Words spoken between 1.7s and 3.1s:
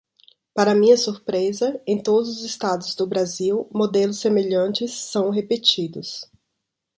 em todos os estados do